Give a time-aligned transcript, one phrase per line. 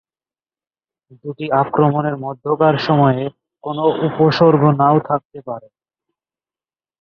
[1.21, 3.23] দুটি আক্রমণের মধ্যকার সময়ে
[3.63, 3.77] কোন
[4.07, 5.67] উপসর্গ নাও থাকতে পারে।